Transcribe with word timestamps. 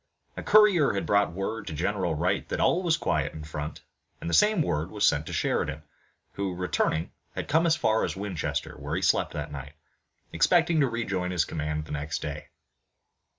A 0.35 0.41
courier 0.41 0.93
had 0.93 1.05
brought 1.05 1.31
word 1.31 1.67
to 1.67 1.73
General 1.73 2.15
Wright 2.15 2.49
that 2.49 2.59
all 2.59 2.81
was 2.81 2.97
quiet 2.97 3.33
in 3.33 3.43
front, 3.43 3.83
and 4.19 4.27
the 4.27 4.33
same 4.33 4.63
word 4.63 4.89
was 4.89 5.05
sent 5.05 5.27
to 5.27 5.31
Sheridan, 5.31 5.83
who, 6.31 6.55
returning, 6.55 7.11
had 7.35 7.47
come 7.47 7.67
as 7.67 7.75
far 7.75 8.03
as 8.03 8.15
Winchester 8.17 8.75
where 8.79 8.95
he 8.95 9.03
slept 9.03 9.33
that 9.33 9.51
night, 9.51 9.73
expecting 10.33 10.79
to 10.79 10.89
rejoin 10.89 11.29
his 11.29 11.45
command 11.45 11.85
the 11.85 11.91
next 11.91 12.19
day. 12.23 12.47